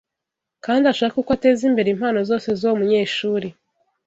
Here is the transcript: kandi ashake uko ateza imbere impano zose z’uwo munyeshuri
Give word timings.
kandi 0.65 0.83
ashake 0.91 1.15
uko 1.21 1.31
ateza 1.37 1.61
imbere 1.69 1.87
impano 1.91 2.19
zose 2.29 2.47
z’uwo 2.59 2.75
munyeshuri 2.79 3.47